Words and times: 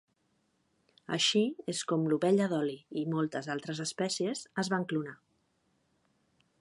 Així 1.17 1.41
és 1.73 1.81
com 1.91 2.07
l'ovella 2.13 2.47
Dolly 2.53 2.79
i 3.01 3.03
moltes 3.17 3.51
altres 3.57 3.83
espècies 3.87 4.43
es 4.65 4.73
van 4.77 4.89
clonar. 4.95 5.15